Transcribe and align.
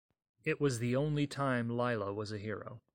It 0.43 0.59
was 0.59 0.79
the 0.79 0.95
only 0.95 1.27
time 1.27 1.69
Lilah 1.69 2.15
was 2.15 2.31
a 2.31 2.39
hero. 2.39 2.81